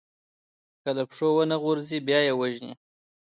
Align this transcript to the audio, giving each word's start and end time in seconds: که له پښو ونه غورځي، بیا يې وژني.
که 0.83 0.89
له 0.97 1.03
پښو 1.09 1.27
ونه 1.35 1.57
غورځي، 1.63 1.99
بیا 2.07 2.19
يې 2.27 2.33
وژني. 2.39 2.73